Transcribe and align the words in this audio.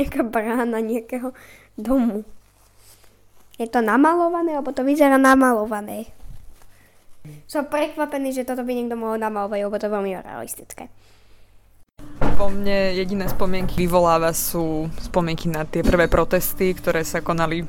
nejaká 0.00 0.22
brána 0.24 0.80
nejakého 0.80 1.36
domu. 1.76 2.24
Je 3.60 3.68
to 3.68 3.84
namalované, 3.84 4.56
alebo 4.56 4.72
to 4.72 4.80
vyzerá 4.80 5.20
namalované. 5.20 6.08
Som 7.44 7.68
prekvapený, 7.68 8.32
že 8.32 8.48
toto 8.48 8.64
by 8.64 8.72
niekto 8.72 8.96
mohol 8.96 9.20
namalovať, 9.20 9.58
lebo 9.60 9.76
to 9.76 9.86
je 9.86 9.92
veľmi 9.92 10.12
realistické. 10.16 10.88
Vo 12.40 12.48
mne 12.48 12.96
jediné 12.96 13.28
spomienky 13.28 13.84
vyvoláva 13.84 14.32
sú 14.32 14.88
spomienky 14.96 15.52
na 15.52 15.68
tie 15.68 15.84
prvé 15.84 16.08
protesty, 16.08 16.72
ktoré 16.72 17.04
sa 17.04 17.20
konali 17.20 17.68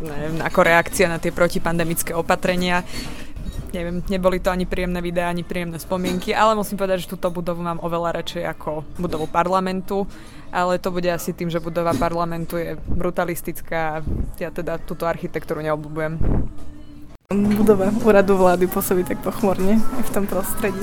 neviem, 0.00 0.40
ako 0.40 0.60
reakcia 0.64 1.06
na 1.06 1.20
tie 1.20 1.30
protipandemické 1.30 2.16
opatrenia. 2.16 2.82
Neviem, 3.70 4.02
neboli 4.10 4.42
to 4.42 4.50
ani 4.50 4.66
príjemné 4.66 4.98
videá, 4.98 5.30
ani 5.30 5.46
príjemné 5.46 5.78
spomienky, 5.78 6.34
ale 6.34 6.58
musím 6.58 6.74
povedať, 6.74 7.06
že 7.06 7.14
túto 7.14 7.30
budovu 7.30 7.62
mám 7.62 7.78
oveľa 7.78 8.18
radšej 8.18 8.42
ako 8.58 8.82
budovu 8.98 9.30
parlamentu, 9.30 10.10
ale 10.50 10.82
to 10.82 10.90
bude 10.90 11.06
asi 11.06 11.30
tým, 11.30 11.46
že 11.46 11.62
budova 11.62 11.94
parlamentu 11.94 12.58
je 12.58 12.74
brutalistická 12.74 13.78
a 13.94 14.02
ja 14.42 14.50
teda 14.50 14.82
túto 14.82 15.06
architektúru 15.06 15.62
neobľúbujem. 15.62 16.18
Budova 17.30 17.94
úradu 18.02 18.34
vlády 18.34 18.66
pôsobí 18.66 19.06
tak 19.06 19.22
pochmurne 19.22 19.78
v 19.78 20.10
tom 20.10 20.26
prostredí. 20.26 20.82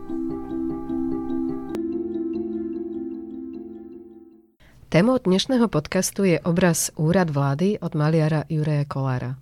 Témou 4.91 5.15
dnešného 5.15 5.71
podcastu 5.71 6.27
je 6.27 6.43
obraz 6.43 6.91
Úrad 6.99 7.31
vlády 7.31 7.79
od 7.79 7.95
maliara 7.95 8.43
Jureja 8.51 8.83
Kolára. 8.83 9.39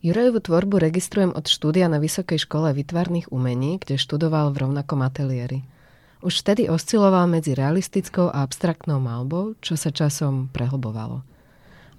Jurejovú 0.00 0.40
tvorbu 0.40 0.80
registrujem 0.80 1.36
od 1.36 1.44
štúdia 1.44 1.84
na 1.92 2.00
Vysokej 2.00 2.48
škole 2.48 2.72
vytvarných 2.72 3.28
umení, 3.28 3.76
kde 3.76 4.00
študoval 4.00 4.56
v 4.56 4.64
rovnakom 4.64 5.04
ateliéri. 5.04 5.68
Už 6.24 6.40
vtedy 6.40 6.72
osciloval 6.72 7.28
medzi 7.28 7.52
realistickou 7.52 8.32
a 8.32 8.40
abstraktnou 8.40 8.96
malbou, 8.96 9.52
čo 9.60 9.76
sa 9.76 9.92
časom 9.92 10.48
prehlbovalo. 10.48 11.20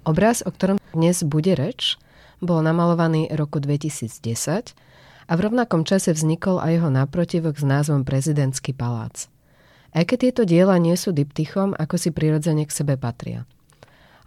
Obraz, 0.02 0.42
o 0.42 0.50
ktorom 0.50 0.82
dnes 0.90 1.22
bude 1.22 1.54
reč, 1.54 2.02
bol 2.42 2.66
namalovaný 2.66 3.30
roku 3.30 3.62
2010 3.62 4.74
a 5.30 5.32
v 5.38 5.40
rovnakom 5.46 5.86
čase 5.86 6.10
vznikol 6.10 6.58
aj 6.58 6.82
jeho 6.82 6.90
náprotivok 6.90 7.54
s 7.54 7.62
názvom 7.62 8.02
Prezidentský 8.02 8.74
palác– 8.74 9.30
aj 9.92 10.04
keď 10.04 10.18
tieto 10.18 10.42
diela 10.44 10.76
nie 10.76 10.96
sú 10.96 11.12
diptychom, 11.14 11.72
ako 11.76 11.96
si 11.96 12.10
prirodzene 12.12 12.68
k 12.68 12.72
sebe 12.72 13.00
patria. 13.00 13.48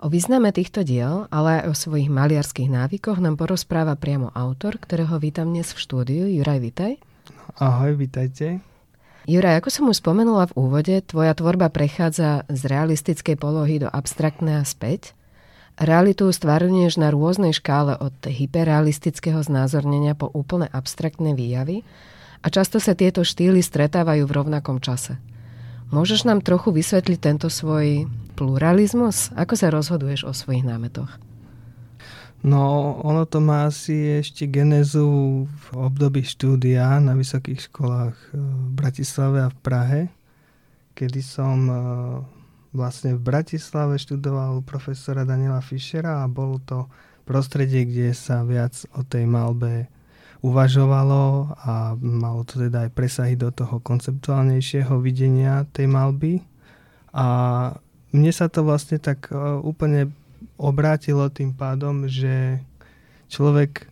O 0.02 0.10
význame 0.10 0.50
týchto 0.50 0.82
diel, 0.82 1.30
ale 1.30 1.62
aj 1.62 1.64
o 1.70 1.74
svojich 1.78 2.10
maliarských 2.10 2.74
návykoch 2.74 3.22
nám 3.22 3.38
porozpráva 3.38 3.94
priamo 3.94 4.34
autor, 4.34 4.82
ktorého 4.82 5.22
vítam 5.22 5.54
dnes 5.54 5.70
v 5.78 5.78
štúdiu. 5.78 6.26
Juraj, 6.26 6.58
vitaj. 6.58 6.92
Ahoj, 7.62 7.94
vítajte. 7.94 8.66
Juraj, 9.30 9.62
ako 9.62 9.70
som 9.70 9.86
už 9.94 10.02
spomenula 10.02 10.50
v 10.50 10.58
úvode, 10.58 10.96
tvoja 11.06 11.38
tvorba 11.38 11.70
prechádza 11.70 12.50
z 12.50 12.62
realistickej 12.66 13.38
polohy 13.38 13.78
do 13.78 13.94
abstraktnej 13.94 14.58
a 14.58 14.66
späť. 14.66 15.14
Realitu 15.78 16.26
stvárňuješ 16.34 16.98
na 16.98 17.14
rôznej 17.14 17.54
škále 17.54 17.94
od 18.02 18.18
hyperrealistického 18.26 19.46
znázornenia 19.46 20.18
po 20.18 20.34
úplne 20.34 20.66
abstraktné 20.74 21.38
výjavy 21.38 21.86
a 22.42 22.50
často 22.50 22.82
sa 22.82 22.98
tieto 22.98 23.22
štýly 23.22 23.62
stretávajú 23.62 24.26
v 24.26 24.34
rovnakom 24.34 24.82
čase. 24.82 25.22
Môžeš 25.92 26.24
nám 26.24 26.40
trochu 26.40 26.72
vysvetliť 26.72 27.20
tento 27.20 27.52
svoj 27.52 28.08
pluralizmus? 28.40 29.28
Ako 29.36 29.60
sa 29.60 29.68
rozhoduješ 29.68 30.24
o 30.24 30.32
svojich 30.32 30.64
námetoch? 30.64 31.20
No, 32.42 32.96
ono 33.06 33.28
to 33.30 33.38
má 33.38 33.70
asi 33.70 34.18
ešte 34.24 34.50
genezu 34.50 35.46
v 35.46 35.66
období 35.78 36.26
štúdia 36.26 36.98
na 36.98 37.14
vysokých 37.14 37.70
školách 37.70 38.18
eh, 38.18 38.40
v 38.40 38.70
Bratislave 38.74 39.46
a 39.46 39.54
v 39.54 39.58
Prahe, 39.62 40.02
kedy 40.98 41.22
som 41.22 41.58
eh, 41.70 41.78
vlastne 42.74 43.14
v 43.14 43.22
Bratislave 43.22 44.02
študoval 44.02 44.66
profesora 44.66 45.28
Daniela 45.28 45.62
Fischera 45.62 46.24
a 46.24 46.32
bolo 46.32 46.58
to 46.64 46.88
prostredie, 47.30 47.86
kde 47.86 48.16
sa 48.16 48.42
viac 48.42 48.74
o 48.98 49.06
tej 49.06 49.28
malbe 49.30 49.92
uvažovalo 50.42 51.54
a 51.54 51.94
malo 52.02 52.42
to 52.44 52.66
teda 52.66 52.90
aj 52.90 52.92
presahy 52.98 53.34
do 53.38 53.54
toho 53.54 53.78
konceptuálnejšieho 53.78 54.98
videnia 54.98 55.70
tej 55.70 55.86
malby. 55.86 56.42
A 57.14 57.26
mne 58.12 58.32
sa 58.34 58.50
to 58.50 58.66
vlastne 58.66 58.98
tak 58.98 59.30
e, 59.30 59.38
úplne 59.62 60.10
obrátilo 60.58 61.30
tým 61.30 61.54
pádom, 61.54 62.10
že 62.10 62.60
človek 63.30 63.88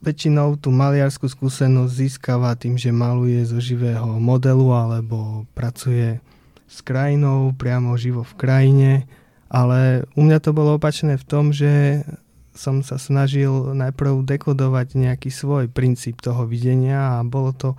väčšinou 0.00 0.56
tú 0.56 0.72
maliarskú 0.72 1.28
skúsenosť 1.28 1.92
získava 1.92 2.56
tým, 2.56 2.80
že 2.80 2.88
maluje 2.88 3.44
zo 3.44 3.60
živého 3.60 4.16
modelu 4.16 4.72
alebo 4.72 5.44
pracuje 5.52 6.24
s 6.70 6.80
krajinou 6.80 7.52
priamo 7.52 7.92
živo 8.00 8.24
v 8.24 8.34
krajine, 8.40 8.92
ale 9.52 10.08
u 10.16 10.24
mňa 10.24 10.38
to 10.40 10.56
bolo 10.56 10.80
opačné 10.80 11.20
v 11.20 11.28
tom, 11.28 11.52
že 11.52 12.00
som 12.54 12.82
sa 12.82 12.98
snažil 12.98 13.72
najprv 13.72 14.26
dekodovať 14.26 14.98
nejaký 14.98 15.30
svoj 15.30 15.70
princíp 15.70 16.18
toho 16.18 16.44
videnia 16.44 17.18
a 17.18 17.26
bolo 17.26 17.54
to 17.54 17.78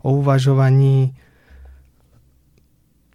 o 0.00 0.20
uvažovaní 0.20 1.12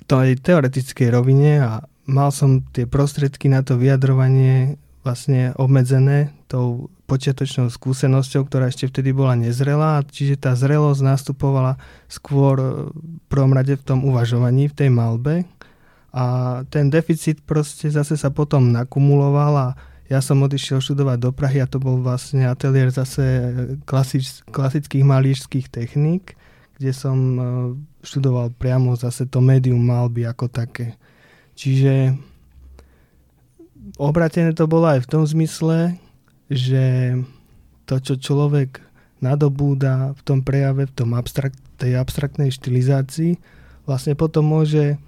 tej 0.06 0.38
teoretickej 0.38 1.10
rovine 1.10 1.62
a 1.62 1.72
mal 2.06 2.30
som 2.30 2.62
tie 2.74 2.86
prostriedky 2.86 3.50
na 3.50 3.66
to 3.66 3.78
vyjadrovanie 3.78 4.78
vlastne 5.06 5.54
obmedzené 5.58 6.34
tou 6.50 6.90
počiatočnou 7.06 7.70
skúsenosťou, 7.70 8.50
ktorá 8.50 8.74
ešte 8.74 8.90
vtedy 8.90 9.14
bola 9.14 9.38
nezrelá, 9.38 10.02
čiže 10.02 10.42
tá 10.42 10.58
zrelosť 10.58 11.02
nastupovala 11.06 11.78
skôr 12.10 12.90
v 12.90 13.22
prvom 13.30 13.54
rade 13.54 13.78
v 13.78 13.86
tom 13.86 14.02
uvažovaní, 14.02 14.66
v 14.70 14.78
tej 14.78 14.90
malbe. 14.90 15.46
A 16.10 16.26
ten 16.74 16.90
deficit 16.90 17.46
proste 17.46 17.94
zase 17.94 18.18
sa 18.18 18.34
potom 18.34 18.74
nakumuloval 18.74 19.54
a 19.54 19.68
ja 20.06 20.22
som 20.22 20.38
odišiel 20.46 20.82
študovať 20.82 21.18
do 21.18 21.32
Prahy 21.34 21.66
a 21.66 21.70
to 21.70 21.82
bol 21.82 21.98
vlastne 21.98 22.46
ateliér 22.46 22.94
zase 22.94 23.26
klasič, 23.90 24.46
klasických 24.54 25.02
malířských 25.02 25.68
techník, 25.74 26.38
kde 26.78 26.92
som 26.94 27.18
e, 27.18 27.42
študoval 28.06 28.54
priamo 28.54 28.94
zase 28.94 29.26
to 29.26 29.42
médium 29.42 29.82
malby 29.82 30.30
ako 30.30 30.46
také. 30.46 30.94
Čiže 31.58 32.14
obratené 33.98 34.54
to 34.54 34.70
bolo 34.70 34.94
aj 34.94 35.02
v 35.02 35.10
tom 35.10 35.24
zmysle, 35.26 35.98
že 36.54 37.18
to, 37.90 37.98
čo 37.98 38.22
človek 38.22 38.86
nadobúda 39.26 40.14
v 40.14 40.22
tom 40.22 40.46
prejave, 40.46 40.86
v 40.86 40.94
tom 40.94 41.18
abstrakt, 41.18 41.58
tej 41.82 41.98
abstraktnej 41.98 42.54
štilizácii, 42.54 43.42
vlastne 43.90 44.14
potom 44.14 44.46
môže 44.46 45.02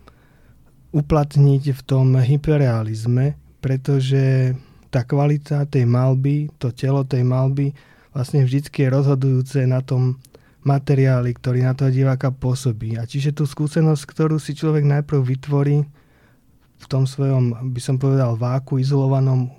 uplatniť 0.89 1.63
v 1.75 1.81
tom 1.85 2.17
hyperrealizme, 2.17 3.37
pretože 3.61 4.55
tá 4.97 5.05
kvalita 5.05 5.69
tej 5.69 5.85
malby, 5.85 6.49
to 6.57 6.73
telo 6.73 7.05
tej 7.05 7.21
malby 7.21 7.69
vlastne 8.17 8.41
vždycky 8.41 8.81
je 8.81 8.89
rozhodujúce 8.89 9.61
na 9.69 9.85
tom 9.85 10.17
materiáli, 10.65 11.37
ktorý 11.37 11.61
na 11.61 11.77
toho 11.77 11.93
diváka 11.93 12.33
pôsobí. 12.33 12.97
A 12.97 13.05
čiže 13.05 13.29
tú 13.29 13.45
skúsenosť, 13.45 14.03
ktorú 14.09 14.41
si 14.41 14.57
človek 14.57 14.89
najprv 14.89 15.21
vytvorí 15.21 15.85
v 16.81 16.85
tom 16.89 17.05
svojom, 17.05 17.69
by 17.77 17.81
som 17.81 18.01
povedal, 18.01 18.33
váku, 18.33 18.81
izolovanom, 18.81 19.53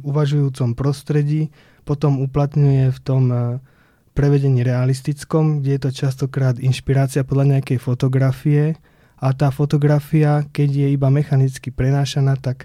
uvažujúcom 0.00 0.72
prostredí, 0.72 1.52
potom 1.84 2.24
uplatňuje 2.24 2.96
v 2.96 3.00
tom 3.04 3.22
eh, 3.28 3.40
prevedení 4.16 4.64
realistickom, 4.64 5.60
kde 5.60 5.76
je 5.76 5.80
to 5.84 5.90
častokrát 5.92 6.56
inšpirácia 6.56 7.28
podľa 7.28 7.60
nejakej 7.60 7.76
fotografie 7.76 8.80
a 9.20 9.36
tá 9.36 9.52
fotografia, 9.52 10.48
keď 10.48 10.68
je 10.80 10.88
iba 10.96 11.12
mechanicky 11.12 11.68
prenášaná, 11.68 12.40
tak 12.40 12.64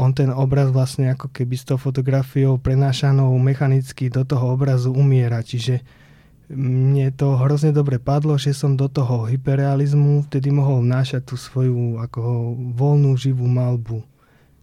on 0.00 0.16
ten 0.16 0.32
obraz 0.32 0.72
vlastne 0.72 1.12
ako 1.12 1.28
keby 1.28 1.60
s 1.60 1.68
tou 1.68 1.76
fotografiou 1.76 2.56
prenášanou 2.56 3.36
mechanicky 3.36 4.08
do 4.08 4.24
toho 4.24 4.56
obrazu 4.56 4.88
umiera. 4.96 5.44
Čiže 5.44 5.84
mne 6.48 7.12
to 7.12 7.36
hrozne 7.36 7.70
dobre 7.70 8.00
padlo, 8.00 8.40
že 8.40 8.56
som 8.56 8.80
do 8.80 8.88
toho 8.88 9.28
hyperrealizmu 9.28 10.26
vtedy 10.26 10.48
mohol 10.48 10.80
vnášať 10.80 11.22
tú 11.28 11.36
svoju 11.36 12.00
ako 12.00 12.56
voľnú 12.74 13.12
živú 13.20 13.44
malbu. 13.44 14.00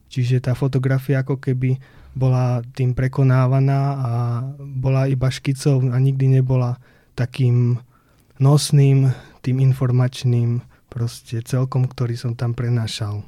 Čiže 0.09 0.41
tá 0.41 0.57
fotografia 0.57 1.21
ako 1.21 1.37
keby 1.37 1.77
bola 2.17 2.65
tým 2.73 2.97
prekonávaná 2.97 3.81
a 3.93 4.11
bola 4.57 5.05
iba 5.05 5.29
škicou 5.29 5.93
a 5.93 5.97
nikdy 6.01 6.41
nebola 6.41 6.81
takým 7.13 7.77
nosným, 8.41 9.13
tým 9.45 9.61
informačným 9.61 10.65
proste 10.89 11.45
celkom, 11.45 11.85
ktorý 11.85 12.17
som 12.17 12.33
tam 12.33 12.57
prenášal. 12.57 13.21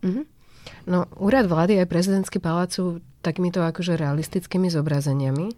Mm-hmm. 0.00 0.39
No, 0.88 1.06
úrad 1.20 1.46
vlády 1.46 1.78
aj 1.80 1.92
prezidentský 1.92 2.40
palác 2.40 2.74
sú 2.74 3.04
takýmito 3.20 3.60
akože 3.60 4.00
realistickými 4.00 4.72
zobrazeniami. 4.72 5.52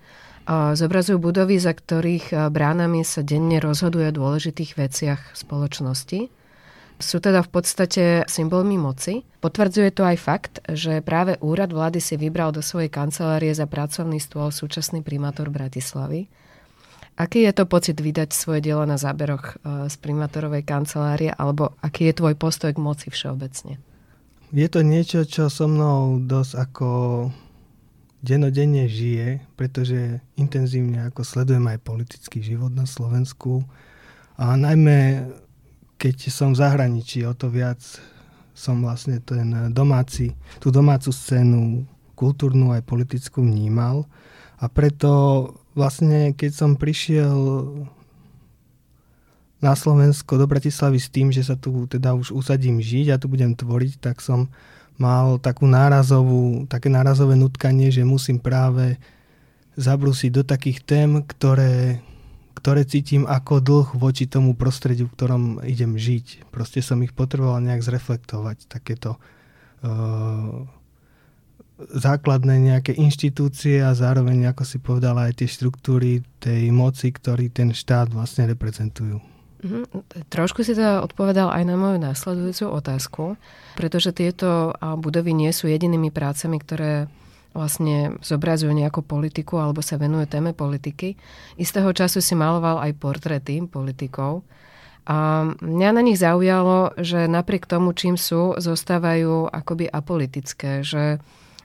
Zobrazujú 0.50 1.23
budovy, 1.23 1.62
za 1.62 1.70
ktorých 1.70 2.50
bránami 2.50 3.06
sa 3.06 3.23
denne 3.23 3.62
rozhoduje 3.62 4.11
o 4.11 4.19
dôležitých 4.19 4.75
veciach 4.75 5.38
spoločnosti. 5.38 6.26
Sú 6.99 7.19
teda 7.19 7.47
v 7.47 7.50
podstate 7.50 8.05
symbolmi 8.26 8.79
moci. 8.79 9.23
Potvrdzuje 9.43 9.91
to 9.94 10.03
aj 10.06 10.17
fakt, 10.19 10.55
že 10.70 11.03
práve 11.03 11.38
úrad 11.43 11.70
vlády 11.70 12.03
si 12.03 12.19
vybral 12.19 12.50
do 12.50 12.62
svojej 12.62 12.91
kancelárie 12.91 13.55
za 13.55 13.70
pracovný 13.70 14.19
stôl 14.19 14.50
súčasný 14.50 15.03
primátor 15.03 15.50
Bratislavy. 15.50 16.26
Aký 17.14 17.47
je 17.47 17.53
to 17.55 17.67
pocit 17.67 17.99
vydať 17.99 18.35
svoje 18.35 18.62
dielo 18.62 18.82
na 18.82 18.99
záberoch 18.99 19.62
z 19.62 19.94
primátorovej 19.99 20.67
kancelárie, 20.67 21.31
alebo 21.31 21.75
aký 21.82 22.11
je 22.11 22.19
tvoj 22.19 22.35
postoj 22.35 22.75
k 22.75 22.82
moci 22.82 23.11
všeobecne? 23.14 23.79
Je 24.52 24.69
to 24.69 24.84
niečo, 24.84 25.25
čo 25.25 25.49
so 25.49 25.64
mnou 25.64 26.20
dosť 26.20 26.52
ako 26.60 26.88
denodenne 28.20 28.84
žije, 28.84 29.40
pretože 29.56 30.20
intenzívne 30.37 31.08
ako 31.08 31.25
sledujem 31.25 31.64
aj 31.72 31.81
politický 31.81 32.44
život 32.44 32.70
na 32.70 32.84
Slovensku. 32.84 33.64
A 34.37 34.52
najmä 34.54 35.25
keď 36.02 36.34
som 36.34 36.50
v 36.50 36.58
zahraničí, 36.58 37.22
o 37.22 37.31
to 37.31 37.46
viac 37.46 37.78
som 38.58 38.82
vlastne 38.82 39.22
ten 39.22 39.70
domáci, 39.70 40.34
tú 40.58 40.75
domácu 40.75 41.14
scénu 41.14 41.87
kultúrnu 42.19 42.75
aj 42.75 42.82
politickú 42.82 43.46
vnímal. 43.46 44.04
A 44.58 44.66
preto 44.66 45.10
vlastne 45.78 46.34
keď 46.34 46.50
som 46.50 46.70
prišiel 46.75 47.38
na 49.62 49.79
Slovensko 49.79 50.37
do 50.37 50.50
Bratislavy 50.50 50.99
s 50.99 51.09
tým, 51.09 51.31
že 51.31 51.47
sa 51.47 51.55
tu 51.55 51.87
teda 51.87 52.19
už 52.19 52.35
usadím 52.35 52.82
žiť 52.82 53.14
a 53.14 53.20
tu 53.23 53.31
budem 53.31 53.55
tvoriť, 53.55 54.03
tak 54.03 54.19
som 54.19 54.50
mal 54.99 55.38
takú 55.38 55.70
nárazovú, 55.70 56.67
také 56.67 56.91
nárazové 56.91 57.38
nutkanie, 57.38 57.94
že 57.94 58.03
musím 58.03 58.43
práve 58.43 58.99
zabrúsiť 59.79 60.31
do 60.35 60.43
takých 60.44 60.85
tém, 60.85 61.11
ktoré, 61.25 62.05
ktoré 62.59 62.85
cítim 62.85 63.25
ako 63.25 63.62
dlh 63.62 63.88
voči 63.97 64.29
tomu 64.29 64.53
prostrediu, 64.53 65.09
v 65.09 65.14
ktorom 65.17 65.43
idem 65.64 65.97
žiť. 65.97 66.50
Proste 66.53 66.85
som 66.85 67.00
ich 67.00 67.17
potreboval 67.17 67.62
nejak 67.64 67.81
zreflektovať, 67.81 68.69
takéto 68.69 69.17
uh, 69.17 70.67
základné 71.88 72.61
nejaké 72.61 72.93
inštitúcie 72.94 73.81
a 73.81 73.97
zároveň, 73.97 74.53
ako 74.53 74.62
si 74.67 74.76
povedala, 74.76 75.32
aj 75.32 75.41
tie 75.41 75.49
štruktúry 75.49 76.20
tej 76.37 76.69
moci, 76.69 77.09
ktorý 77.11 77.49
ten 77.49 77.73
štát 77.73 78.12
vlastne 78.12 78.44
reprezentujú. 78.50 79.31
Mm-hmm. 79.62 80.26
Trošku 80.26 80.67
si 80.67 80.75
teda 80.75 81.06
odpovedal 81.06 81.55
aj 81.55 81.62
na 81.62 81.79
moju 81.79 82.03
následujúcu 82.03 82.64
otázku, 82.67 83.25
pretože 83.79 84.11
tieto 84.11 84.75
budovy 84.99 85.31
nie 85.31 85.55
sú 85.55 85.70
jedinými 85.70 86.11
prácami, 86.11 86.59
ktoré 86.59 87.06
vlastne 87.55 88.19
zobrazujú 88.25 88.75
nejakú 88.75 89.06
politiku 89.06 89.62
alebo 89.62 89.79
sa 89.79 90.00
venujú 90.00 90.26
téme 90.26 90.50
politiky. 90.50 91.14
Istého 91.61 91.94
času 91.94 92.19
si 92.19 92.35
maloval 92.35 92.81
aj 92.81 92.97
portréty 92.99 93.62
politikov. 93.62 94.43
A 95.06 95.47
mňa 95.61 95.91
na 95.94 96.03
nich 96.03 96.19
zaujalo, 96.19 96.94
že 96.99 97.31
napriek 97.31 97.67
tomu, 97.69 97.94
čím 97.94 98.19
sú, 98.19 98.55
zostávajú 98.59 99.53
akoby 99.53 99.91
apolitické, 99.91 100.82
že 100.82 101.19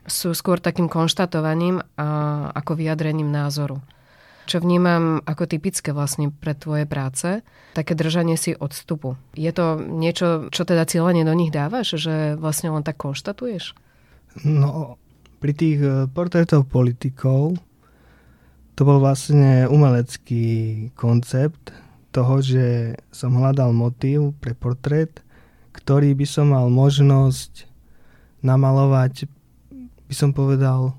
sú 0.06 0.34
skôr 0.38 0.62
takým 0.62 0.86
konštatovaním 0.86 1.82
a 1.98 2.06
ako 2.54 2.78
vyjadrením 2.78 3.30
názoru. 3.30 3.82
Čo 4.48 4.64
vnímam 4.64 5.20
ako 5.28 5.44
typické 5.44 5.92
vlastne 5.92 6.32
pre 6.32 6.56
tvoje 6.56 6.88
práce, 6.88 7.44
také 7.76 7.92
držanie 7.92 8.40
si 8.40 8.56
odstupu. 8.56 9.20
Je 9.36 9.52
to 9.52 9.76
niečo, 9.76 10.48
čo 10.48 10.64
teda 10.64 10.88
cieľene 10.88 11.20
do 11.28 11.36
nich 11.36 11.52
dávaš, 11.52 12.00
že 12.00 12.32
vlastne 12.40 12.72
len 12.72 12.80
tak 12.80 12.96
konštatuješ? 12.96 13.76
No, 14.48 14.96
pri 15.36 15.52
tých 15.52 15.78
e, 15.84 15.90
portrétov 16.08 16.64
politikov 16.64 17.60
to 18.72 18.80
bol 18.88 19.04
vlastne 19.04 19.68
umelecký 19.68 20.88
koncept 20.96 21.76
toho, 22.16 22.40
že 22.40 22.96
som 23.12 23.36
hľadal 23.36 23.76
motív 23.76 24.32
pre 24.40 24.56
portrét, 24.56 25.20
ktorý 25.76 26.16
by 26.16 26.24
som 26.24 26.56
mal 26.56 26.72
možnosť 26.72 27.68
namalovať 28.40 29.28
by 30.08 30.14
som 30.16 30.32
povedal, 30.32 30.96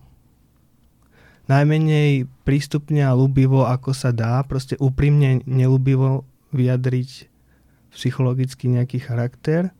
najmenej 1.49 2.29
prístupne 2.45 3.01
a 3.01 3.17
ľúbivo, 3.17 3.65
ako 3.65 3.91
sa 3.91 4.13
dá, 4.13 4.37
proste 4.45 4.77
úprimne 4.77 5.41
nelúbivo 5.49 6.23
vyjadriť 6.53 7.25
psychologicky 7.89 8.69
nejaký 8.69 9.01
charakter, 9.01 9.73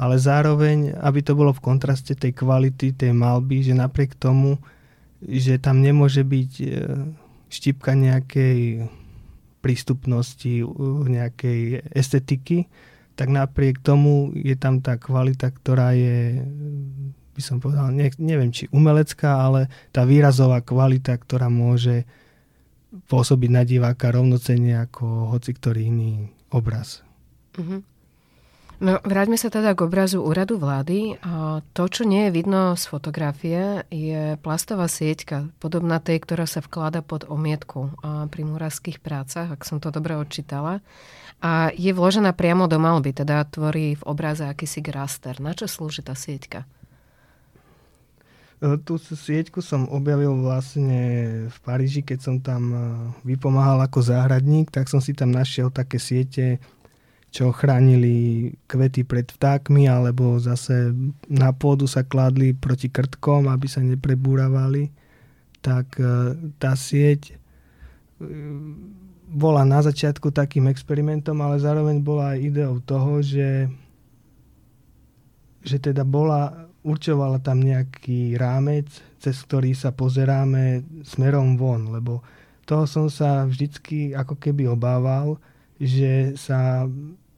ale 0.00 0.16
zároveň, 0.16 0.96
aby 0.96 1.20
to 1.20 1.36
bolo 1.36 1.52
v 1.52 1.60
kontraste 1.60 2.16
tej 2.16 2.32
kvality 2.32 2.96
tej 2.96 3.12
malby, 3.12 3.60
že 3.60 3.76
napriek 3.76 4.16
tomu, 4.16 4.56
že 5.20 5.60
tam 5.60 5.84
nemôže 5.84 6.24
byť 6.24 6.52
e, 6.64 6.66
štipka 7.52 7.92
nejakej 7.92 8.88
prístupnosti, 9.60 10.64
nejakej 11.04 11.92
estetiky, 11.92 12.64
tak 13.12 13.28
napriek 13.28 13.84
tomu 13.84 14.32
je 14.32 14.56
tam 14.56 14.80
tá 14.80 14.96
kvalita, 14.96 15.52
ktorá 15.52 15.92
je 15.92 16.40
by 17.40 17.42
som 17.42 17.56
povedal, 17.56 17.88
ne, 17.88 18.12
neviem 18.20 18.52
či 18.52 18.68
umelecká, 18.68 19.48
ale 19.48 19.72
tá 19.88 20.04
výrazová 20.04 20.60
kvalita, 20.60 21.16
ktorá 21.16 21.48
môže 21.48 22.04
pôsobiť 23.08 23.50
na 23.50 23.64
diváka 23.64 24.12
rovnocenne 24.12 24.76
ako 24.84 25.32
hoci 25.32 25.56
ktorý 25.56 25.88
iný 25.88 26.28
obraz. 26.52 27.00
Mm-hmm. 27.56 27.80
No, 28.80 28.96
vráťme 29.04 29.36
sa 29.36 29.52
teda 29.52 29.76
k 29.76 29.84
obrazu 29.84 30.24
úradu 30.24 30.56
vlády. 30.56 31.20
To, 31.76 31.84
čo 31.84 32.08
nie 32.08 32.26
je 32.26 32.32
vidno 32.32 32.72
z 32.80 32.84
fotografie, 32.88 33.84
je 33.92 34.40
plastová 34.40 34.88
sieťka, 34.88 35.52
podobná 35.60 36.00
tej, 36.00 36.24
ktorá 36.24 36.48
sa 36.48 36.64
vklada 36.64 37.04
pod 37.04 37.28
omietku 37.28 37.92
pri 38.32 38.42
múravských 38.48 39.04
prácach, 39.04 39.52
ak 39.52 39.68
som 39.68 39.84
to 39.84 39.92
dobre 39.92 40.16
odčítala. 40.16 40.80
A 41.44 41.68
je 41.76 41.92
vložená 41.92 42.32
priamo 42.32 42.72
do 42.72 42.80
malby, 42.80 43.12
teda 43.12 43.44
tvorí 43.52 44.00
v 44.00 44.06
obraze 44.08 44.48
akýsi 44.48 44.80
graster. 44.80 45.36
Na 45.44 45.52
čo 45.52 45.68
slúži 45.68 46.00
tá 46.00 46.16
sieťka? 46.16 46.64
E, 48.60 48.76
tú 48.84 49.00
sieťku 49.00 49.64
som 49.64 49.88
objavil 49.88 50.36
vlastne 50.36 51.00
v 51.48 51.58
Paríži, 51.64 52.04
keď 52.04 52.18
som 52.20 52.36
tam 52.44 52.62
e, 52.70 52.78
vypomáhal 53.24 53.80
ako 53.80 54.04
záhradník, 54.04 54.68
tak 54.68 54.92
som 54.92 55.00
si 55.00 55.16
tam 55.16 55.32
našiel 55.32 55.72
také 55.72 55.96
siete, 55.96 56.60
čo 57.32 57.56
chránili 57.56 58.52
kvety 58.68 59.08
pred 59.08 59.32
vtákmi, 59.32 59.88
alebo 59.88 60.36
zase 60.36 60.92
na 61.30 61.56
pôdu 61.56 61.88
sa 61.88 62.04
kladli 62.04 62.52
proti 62.52 62.92
krtkom, 62.92 63.48
aby 63.48 63.64
sa 63.64 63.80
neprebúravali. 63.80 64.92
Tak 65.64 65.96
e, 65.96 66.04
tá 66.60 66.76
sieť 66.76 67.40
bola 69.30 69.64
na 69.64 69.80
začiatku 69.80 70.28
takým 70.28 70.68
experimentom, 70.68 71.40
ale 71.40 71.56
zároveň 71.56 72.04
bola 72.04 72.36
aj 72.36 72.38
ideou 72.44 72.76
toho, 72.84 73.24
že, 73.24 73.72
že 75.64 75.80
teda 75.80 76.04
bola 76.04 76.69
určovala 76.80 77.38
tam 77.44 77.60
nejaký 77.60 78.40
rámec, 78.40 78.88
cez 79.20 79.36
ktorý 79.44 79.76
sa 79.76 79.92
pozeráme 79.92 80.84
smerom 81.04 81.60
von, 81.60 81.92
lebo 81.92 82.24
toho 82.64 82.86
som 82.88 83.06
sa 83.12 83.44
vždycky 83.44 84.16
ako 84.16 84.38
keby 84.38 84.70
obával, 84.70 85.36
že 85.80 86.36
sa 86.36 86.86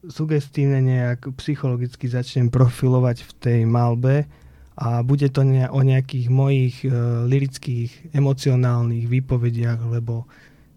sugestívne 0.07 0.83
nejak 0.83 1.31
psychologicky 1.39 2.11
začnem 2.11 2.51
profilovať 2.51 3.23
v 3.23 3.31
tej 3.39 3.59
malbe 3.63 4.27
a 4.75 4.99
bude 5.05 5.31
to 5.31 5.47
ne- 5.47 5.69
o 5.69 5.79
nejakých 5.79 6.27
mojich 6.27 6.75
e, 6.83 6.89
lirických, 7.29 8.11
emocionálnych 8.11 9.07
výpovediach, 9.07 9.79
lebo 9.87 10.27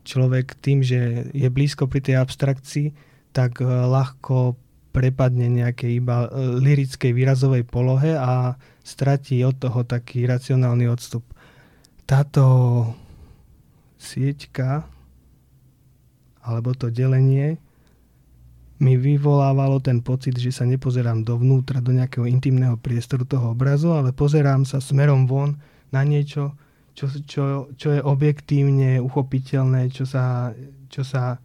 človek 0.06 0.54
tým, 0.62 0.84
že 0.86 1.26
je 1.34 1.48
blízko 1.50 1.90
pri 1.90 2.00
tej 2.04 2.22
abstrakcii, 2.22 2.94
tak 3.34 3.58
e, 3.58 3.66
ľahko 3.66 4.54
prepadne 4.96 5.52
nejakej 5.52 6.00
iba 6.00 6.24
e, 6.24 6.28
lirickej 6.56 7.12
výrazovej 7.12 7.68
polohe 7.68 8.16
a 8.16 8.56
stratí 8.80 9.44
od 9.44 9.60
toho 9.60 9.84
taký 9.84 10.24
racionálny 10.24 10.88
odstup. 10.88 11.20
Táto 12.08 12.44
sieťka 14.00 14.88
alebo 16.46 16.72
to 16.72 16.88
delenie 16.88 17.60
mi 18.76 18.96
vyvolávalo 18.96 19.80
ten 19.80 20.00
pocit, 20.00 20.36
že 20.36 20.52
sa 20.52 20.68
nepozerám 20.68 21.24
dovnútra, 21.24 21.80
do 21.80 21.96
nejakého 21.96 22.28
intimného 22.28 22.76
priestoru 22.76 23.24
toho 23.24 23.52
obrazu, 23.56 23.92
ale 23.92 24.12
pozerám 24.12 24.68
sa 24.68 24.84
smerom 24.84 25.24
von 25.24 25.56
na 25.92 26.04
niečo, 26.04 26.56
čo, 26.92 27.08
čo, 27.24 27.42
čo 27.76 27.88
je 27.96 28.00
objektívne 28.04 29.00
uchopiteľné, 29.00 29.88
čo 29.92 30.04
sa, 30.04 30.52
čo 30.92 31.04
sa 31.04 31.40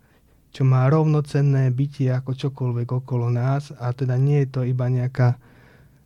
čo 0.51 0.67
má 0.67 0.87
rovnocenné 0.91 1.71
bytie 1.71 2.11
ako 2.11 2.35
čokoľvek 2.35 2.87
okolo 2.91 3.31
nás 3.31 3.71
a 3.79 3.95
teda 3.95 4.19
nie 4.19 4.43
je 4.43 4.49
to 4.51 4.61
iba 4.67 4.91
nejaká 4.91 5.39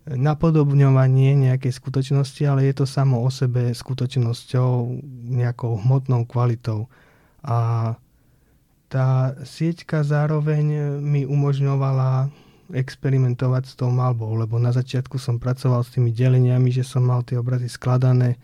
napodobňovanie 0.06 1.34
nejakej 1.50 1.74
skutočnosti, 1.74 2.46
ale 2.46 2.70
je 2.70 2.78
to 2.78 2.86
samo 2.86 3.26
o 3.26 3.30
sebe 3.34 3.74
skutočnosťou, 3.74 5.02
nejakou 5.34 5.82
hmotnou 5.82 6.30
kvalitou. 6.30 6.86
A 7.42 7.94
tá 8.86 9.34
sieťka 9.42 10.06
zároveň 10.06 11.02
mi 11.02 11.26
umožňovala 11.26 12.30
experimentovať 12.70 13.64
s 13.66 13.74
tou 13.74 13.90
malbou, 13.90 14.38
lebo 14.38 14.62
na 14.62 14.70
začiatku 14.70 15.18
som 15.18 15.42
pracoval 15.42 15.82
s 15.82 15.94
tými 15.98 16.14
deleniami, 16.14 16.70
že 16.70 16.86
som 16.86 17.02
mal 17.02 17.26
tie 17.26 17.42
obrazy 17.42 17.70
skladané 17.70 18.38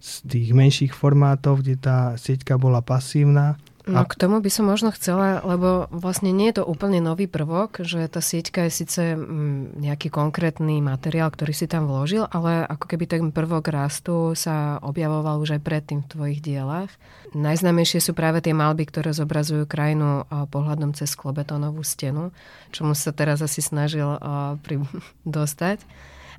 z 0.00 0.24
tých 0.24 0.56
menších 0.56 0.92
formátov, 0.92 1.64
kde 1.64 1.80
tá 1.80 2.16
sieťka 2.16 2.56
bola 2.56 2.80
pasívna 2.80 3.60
No 3.84 4.08
k 4.08 4.16
tomu 4.16 4.40
by 4.40 4.48
som 4.48 4.64
možno 4.64 4.88
chcela, 4.96 5.44
lebo 5.44 5.92
vlastne 5.92 6.32
nie 6.32 6.48
je 6.48 6.60
to 6.60 6.64
úplne 6.64 7.04
nový 7.04 7.28
prvok, 7.28 7.84
že 7.84 8.08
tá 8.08 8.24
sieťka 8.24 8.64
je 8.64 8.72
síce 8.72 9.02
mm, 9.12 9.76
nejaký 9.76 10.08
konkrétny 10.08 10.80
materiál, 10.80 11.28
ktorý 11.28 11.52
si 11.52 11.68
tam 11.68 11.84
vložil, 11.84 12.24
ale 12.32 12.64
ako 12.64 12.88
keby 12.88 13.04
ten 13.04 13.28
prvok 13.28 13.68
rastu 13.68 14.32
sa 14.32 14.80
objavoval 14.80 15.36
už 15.44 15.60
aj 15.60 15.62
predtým 15.68 16.00
v 16.00 16.10
tvojich 16.10 16.40
dielach. 16.40 16.88
Najznámejšie 17.36 18.00
sú 18.00 18.16
práve 18.16 18.40
tie 18.40 18.56
malby, 18.56 18.88
ktoré 18.88 19.12
zobrazujú 19.12 19.68
krajinu 19.68 20.24
pohľadom 20.48 20.96
cez 20.96 21.12
klobetónovú 21.12 21.84
stenu, 21.84 22.32
čomu 22.72 22.96
sa 22.96 23.12
teraz 23.12 23.44
asi 23.44 23.60
snažil 23.60 24.16
pri... 24.64 24.80
dostať. 25.28 25.84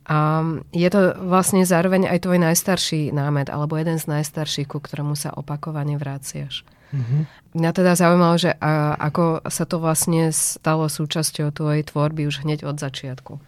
A 0.05 0.45
je 0.69 0.89
to 0.93 1.17
vlastne 1.17 1.65
zároveň 1.65 2.05
aj 2.05 2.29
tvoj 2.29 2.37
najstarší 2.37 3.09
námet, 3.09 3.49
alebo 3.49 3.73
jeden 3.73 3.97
z 3.97 4.05
najstarších, 4.05 4.69
ku 4.69 4.77
ktorému 4.77 5.17
sa 5.17 5.33
opakovane 5.33 5.97
vraciaš. 5.97 6.61
Mm-hmm. 6.93 7.21
Mňa 7.57 7.71
teda 7.73 7.97
zaujímalo, 7.97 8.35
že 8.37 8.53
a, 8.61 8.93
ako 9.01 9.41
sa 9.49 9.65
to 9.65 9.81
vlastne 9.81 10.29
stalo 10.29 10.85
súčasťou 10.85 11.49
tvojej 11.49 11.81
tvorby 11.89 12.29
už 12.29 12.45
hneď 12.45 12.69
od 12.69 12.77
začiatku. 12.77 13.41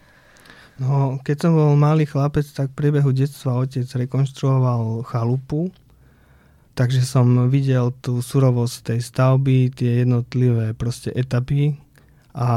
No, 0.77 1.17
keď 1.21 1.37
som 1.45 1.51
bol 1.57 1.73
malý 1.73 2.05
chlapec, 2.05 2.45
tak 2.53 2.73
v 2.73 2.77
priebehu 2.77 3.09
detstva 3.09 3.57
otec 3.61 3.85
rekonštruoval 3.85 5.05
chalupu, 5.09 5.73
takže 6.77 7.01
som 7.01 7.49
videl 7.49 7.93
tú 8.01 8.21
surovosť 8.21 8.93
tej 8.93 8.99
stavby, 9.01 9.73
tie 9.73 10.05
jednotlivé 10.05 10.77
proste 10.77 11.09
etapy 11.13 11.77
a 12.37 12.49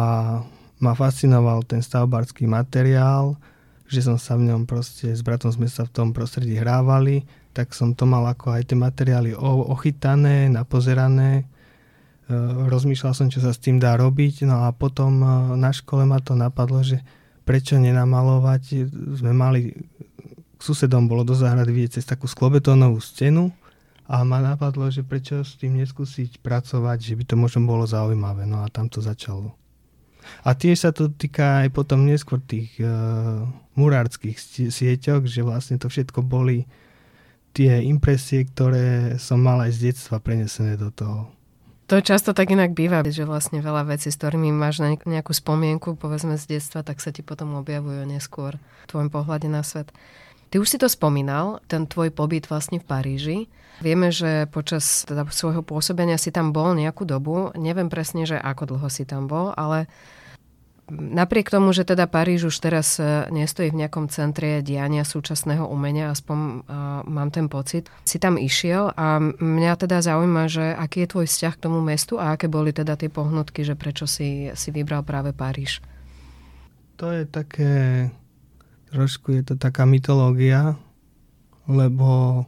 ma 0.81 0.93
fascinoval 0.93 1.65
ten 1.65 1.81
stavbarský 1.81 2.45
materiál, 2.45 3.41
že 3.91 4.07
som 4.07 4.17
sa 4.17 4.39
v 4.39 4.55
ňom 4.55 4.71
proste, 4.71 5.11
s 5.11 5.21
bratom 5.27 5.51
sme 5.51 5.67
sa 5.67 5.83
v 5.83 5.93
tom 5.93 6.09
prostredí 6.15 6.55
hrávali 6.55 7.27
tak 7.51 7.75
som 7.75 7.95
to 7.95 8.07
mal 8.07 8.23
ako 8.31 8.55
aj 8.55 8.71
tie 8.71 8.79
materiály 8.79 9.35
ochytané, 9.35 10.47
napozerané. 10.47 11.43
E, 11.43 12.35
rozmýšľal 12.71 13.13
som, 13.15 13.27
čo 13.27 13.43
sa 13.43 13.51
s 13.51 13.59
tým 13.59 13.83
dá 13.83 13.99
robiť. 13.99 14.47
No 14.47 14.67
a 14.67 14.71
potom 14.71 15.19
e, 15.19 15.27
na 15.59 15.75
škole 15.75 16.07
ma 16.07 16.23
to 16.23 16.39
napadlo, 16.39 16.87
že 16.87 17.03
prečo 17.43 17.75
nenamalovať. 17.75 18.87
Sme 19.19 19.35
mali, 19.35 19.75
k 20.55 20.61
susedom 20.63 21.11
bolo 21.11 21.27
do 21.27 21.35
záhrady 21.35 21.75
vidieť 21.75 21.93
cez 21.99 22.07
takú 22.07 22.31
sklobetónovú 22.31 23.03
stenu 23.03 23.51
a 24.07 24.23
ma 24.23 24.39
napadlo, 24.39 24.87
že 24.87 25.03
prečo 25.03 25.43
s 25.43 25.59
tým 25.59 25.75
neskúsiť 25.83 26.39
pracovať, 26.39 26.99
že 27.03 27.15
by 27.19 27.25
to 27.27 27.35
možno 27.35 27.67
bolo 27.67 27.83
zaujímavé. 27.83 28.47
No 28.47 28.63
a 28.63 28.71
tam 28.71 28.87
to 28.87 29.03
začalo. 29.03 29.59
A 30.47 30.55
tiež 30.55 30.87
sa 30.87 30.91
to 30.95 31.11
týka 31.11 31.67
aj 31.67 31.75
potom 31.75 32.07
neskôr 32.07 32.39
tých 32.39 32.71
uh, 32.79 33.43
murárských 33.81 34.37
sieťok, 34.69 35.25
že 35.25 35.41
vlastne 35.41 35.81
to 35.81 35.89
všetko 35.89 36.21
boli 36.21 36.69
tie 37.57 37.81
impresie, 37.83 38.45
ktoré 38.45 39.17
som 39.17 39.41
mal 39.41 39.65
aj 39.65 39.73
z 39.75 39.79
detstva 39.91 40.21
prenesené 40.21 40.77
do 40.77 40.93
toho. 40.93 41.33
To 41.91 41.99
často 41.99 42.31
tak 42.31 42.55
inak 42.55 42.71
býva, 42.71 43.03
že 43.03 43.27
vlastne 43.27 43.59
veľa 43.59 43.83
vecí, 43.91 44.15
s 44.15 44.21
ktorými 44.21 44.55
máš 44.55 44.79
nejakú 44.85 45.35
spomienku, 45.35 45.99
povedzme 45.99 46.39
z 46.39 46.55
detstva, 46.55 46.87
tak 46.87 47.03
sa 47.03 47.11
ti 47.11 47.27
potom 47.27 47.59
objavujú 47.59 48.07
neskôr 48.07 48.55
v 48.55 48.85
tvojom 48.87 49.11
pohľade 49.11 49.51
na 49.51 49.67
svet. 49.67 49.91
Ty 50.55 50.63
už 50.63 50.71
si 50.71 50.79
to 50.79 50.87
spomínal, 50.87 51.59
ten 51.67 51.91
tvoj 51.91 52.15
pobyt 52.15 52.47
vlastne 52.47 52.79
v 52.79 52.87
Paríži. 52.87 53.39
Vieme, 53.83 54.15
že 54.15 54.47
počas 54.55 55.03
teda 55.03 55.27
svojho 55.35 55.67
pôsobenia 55.67 56.15
si 56.15 56.31
tam 56.31 56.55
bol 56.55 56.79
nejakú 56.79 57.03
dobu. 57.03 57.51
Neviem 57.59 57.91
presne, 57.91 58.23
že 58.23 58.39
ako 58.39 58.79
dlho 58.79 58.87
si 58.87 59.03
tam 59.03 59.27
bol, 59.27 59.51
ale 59.59 59.91
Napriek 60.91 61.55
tomu, 61.55 61.71
že 61.71 61.87
teda 61.87 62.11
Paríž 62.11 62.51
už 62.51 62.57
teraz 62.59 62.99
e, 62.99 63.31
nestojí 63.31 63.71
v 63.71 63.87
nejakom 63.87 64.11
centre 64.11 64.59
diania 64.61 65.07
súčasného 65.07 65.71
umenia, 65.71 66.11
aspoň 66.11 66.39
uh, 66.39 66.53
mám 67.07 67.31
ten 67.31 67.47
pocit, 67.47 67.87
si 68.03 68.19
tam 68.19 68.35
išiel 68.35 68.91
a 68.99 69.23
mňa 69.23 69.73
teda 69.79 70.03
zaujíma, 70.03 70.51
že 70.51 70.75
aký 70.75 71.07
je 71.07 71.11
tvoj 71.15 71.27
vzťah 71.31 71.55
k 71.55 71.63
tomu 71.63 71.79
mestu 71.79 72.19
a 72.19 72.35
aké 72.35 72.51
boli 72.51 72.75
teda 72.75 72.99
tie 72.99 73.07
pohnutky, 73.07 73.63
že 73.63 73.79
prečo 73.79 74.11
si, 74.11 74.51
si 74.53 74.69
vybral 74.75 75.07
práve 75.07 75.31
Paríž. 75.31 75.79
To 76.99 77.09
je 77.09 77.25
také, 77.25 78.11
trošku 78.91 79.33
je 79.33 79.43
to 79.47 79.55
taká 79.57 79.87
mytológia, 79.87 80.75
lebo 81.71 82.45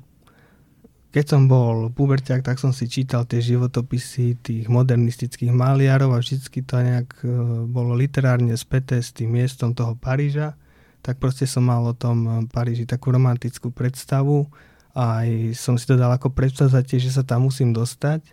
keď 1.12 1.25
som 1.28 1.45
bol 1.45 1.92
puberťák, 1.92 2.40
tak 2.40 2.57
som 2.57 2.73
si 2.73 2.88
čítal 2.88 3.28
tie 3.28 3.45
životopisy 3.45 4.40
tých 4.40 4.64
modernistických 4.73 5.52
maliarov 5.52 6.16
a 6.16 6.23
vždycky 6.25 6.64
to 6.64 6.81
nejak 6.81 7.12
e, 7.21 7.28
bolo 7.69 7.92
literárne 7.92 8.57
späté 8.57 8.97
s 8.97 9.12
tým 9.12 9.37
miestom 9.37 9.76
toho 9.76 9.92
Paríža. 9.92 10.57
Tak 11.04 11.21
proste 11.21 11.45
som 11.45 11.69
mal 11.69 11.85
o 11.85 11.92
tom 11.92 12.16
e, 12.25 12.31
Paríži 12.49 12.88
takú 12.88 13.12
romantickú 13.12 13.69
predstavu 13.69 14.49
a 14.97 15.21
aj 15.21 15.52
som 15.52 15.76
si 15.76 15.85
to 15.85 16.00
dal 16.00 16.09
ako 16.16 16.33
predstavzatie, 16.33 16.97
že 16.97 17.12
sa 17.12 17.21
tam 17.21 17.45
musím 17.45 17.76
dostať. 17.76 18.33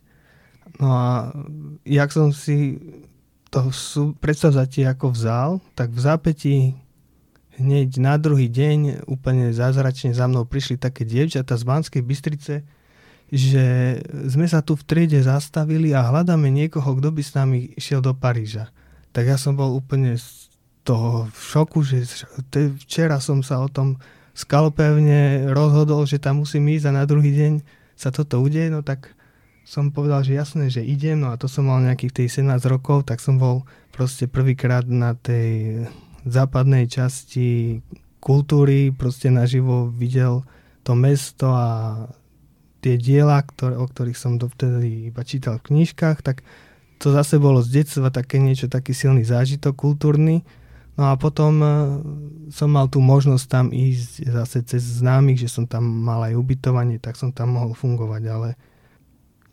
No 0.80 0.96
a 0.96 1.36
jak 1.84 2.16
som 2.16 2.32
si 2.32 2.80
to 3.52 3.76
predstavzatie 4.24 4.88
ako 4.88 5.12
vzal, 5.12 5.50
tak 5.76 5.92
v 5.92 6.00
zápätí 6.00 6.56
hneď 7.60 8.00
na 8.00 8.16
druhý 8.16 8.48
deň 8.48 9.06
úplne 9.06 9.52
zázračne 9.52 10.16
za 10.16 10.26
mnou 10.26 10.48
prišli 10.48 10.80
také 10.80 11.04
dievčatá 11.04 11.60
z 11.60 11.64
Banskej 11.68 12.02
Bystrice, 12.02 12.64
že 13.30 14.00
sme 14.26 14.50
sa 14.50 14.66
tu 14.66 14.74
v 14.74 14.84
triede 14.88 15.22
zastavili 15.22 15.94
a 15.94 16.08
hľadáme 16.08 16.50
niekoho, 16.50 16.98
kto 16.98 17.14
by 17.14 17.22
s 17.22 17.36
nami 17.38 17.60
išiel 17.78 18.02
do 18.02 18.18
Paríža. 18.18 18.74
Tak 19.14 19.30
ja 19.30 19.38
som 19.38 19.54
bol 19.54 19.78
úplne 19.78 20.18
z 20.18 20.50
toho 20.82 21.30
v 21.30 21.38
šoku, 21.38 21.86
že 21.86 22.10
včera 22.82 23.22
som 23.22 23.46
sa 23.46 23.62
o 23.62 23.70
tom 23.70 24.02
skalpevne 24.34 25.52
rozhodol, 25.54 26.08
že 26.10 26.18
tam 26.18 26.42
musím 26.42 26.72
ísť 26.74 26.90
a 26.90 26.98
na 26.98 27.06
druhý 27.06 27.36
deň 27.36 27.54
sa 27.94 28.10
toto 28.10 28.40
udeje, 28.42 28.72
no 28.72 28.82
tak 28.82 29.14
som 29.68 29.94
povedal, 29.94 30.26
že 30.26 30.34
jasné, 30.34 30.72
že 30.74 30.82
idem, 30.82 31.22
no 31.22 31.30
a 31.30 31.38
to 31.38 31.46
som 31.46 31.70
mal 31.70 31.78
nejakých 31.84 32.26
tých 32.26 32.42
17 32.42 32.58
rokov, 32.66 33.06
tak 33.06 33.22
som 33.22 33.38
bol 33.38 33.70
proste 33.94 34.26
prvýkrát 34.26 34.88
na 34.90 35.14
tej 35.14 35.86
západnej 36.34 36.86
časti 36.90 37.80
kultúry 38.20 38.92
proste 38.92 39.32
naživo 39.32 39.88
videl 39.88 40.44
to 40.84 40.94
mesto 40.96 41.52
a 41.52 41.70
tie 42.80 42.96
diela, 42.96 43.44
ktoré, 43.44 43.76
o 43.76 43.86
ktorých 43.86 44.16
som 44.16 44.40
dovtedy 44.40 45.12
iba 45.12 45.22
čítal 45.28 45.60
v 45.60 45.76
knižkách, 45.76 46.24
tak 46.24 46.44
to 47.00 47.12
zase 47.16 47.40
bolo 47.40 47.64
z 47.64 47.84
detstva 47.84 48.12
také 48.12 48.40
niečo, 48.40 48.68
taký 48.68 48.92
silný 48.92 49.24
zážitok 49.24 49.76
kultúrny. 49.76 50.44
No 51.00 51.08
a 51.08 51.16
potom 51.16 51.64
uh, 51.64 51.72
som 52.52 52.76
mal 52.76 52.92
tú 52.92 53.00
možnosť 53.00 53.46
tam 53.48 53.66
ísť 53.72 54.28
zase 54.28 54.60
cez 54.68 54.84
známych, 55.00 55.40
že 55.40 55.48
som 55.48 55.64
tam 55.64 55.88
mal 55.88 56.28
aj 56.28 56.36
ubytovanie, 56.36 57.00
tak 57.00 57.16
som 57.16 57.32
tam 57.32 57.56
mohol 57.56 57.72
fungovať, 57.72 58.24
ale 58.28 58.50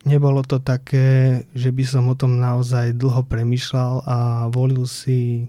nebolo 0.03 0.43
to 0.43 0.59
také, 0.59 1.43
že 1.55 1.71
by 1.71 1.83
som 1.87 2.11
o 2.11 2.15
tom 2.19 2.35
naozaj 2.35 2.99
dlho 2.99 3.23
premyšľal 3.23 4.03
a 4.03 4.17
volil 4.51 4.83
si 4.83 5.47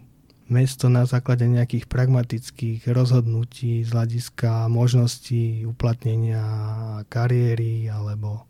mesto 0.48 0.88
na 0.88 1.04
základe 1.04 1.44
nejakých 1.44 1.84
pragmatických 1.86 2.88
rozhodnutí 2.88 3.84
z 3.84 3.92
hľadiska 3.92 4.72
možností 4.72 5.68
uplatnenia 5.68 6.42
kariéry 7.12 7.88
alebo, 7.92 8.48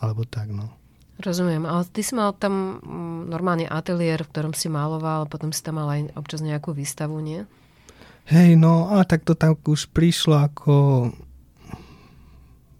alebo 0.00 0.24
tak. 0.24 0.48
No. 0.52 0.72
Rozumiem, 1.16 1.64
ale 1.64 1.88
ty 1.88 2.04
si 2.04 2.12
mal 2.12 2.36
tam 2.36 2.80
mm, 2.80 3.32
normálne 3.32 3.64
ateliér, 3.64 4.24
v 4.24 4.30
ktorom 4.32 4.52
si 4.52 4.68
maloval, 4.68 5.24
potom 5.24 5.48
si 5.48 5.64
tam 5.64 5.80
mal 5.80 5.88
aj 5.88 6.12
občas 6.12 6.44
nejakú 6.44 6.76
výstavu, 6.76 7.16
nie? 7.24 7.48
Hej, 8.28 8.58
no 8.60 8.92
a 8.92 9.06
tak 9.06 9.24
to 9.24 9.32
tam 9.32 9.56
už 9.64 9.88
prišlo 9.92 10.36
ako... 10.50 10.72